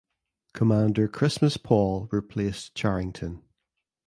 Commander 0.53 1.07
Christmas 1.07 1.57
Paul 1.57 2.07
replaced 2.11 2.73
Charrington. 2.73 3.43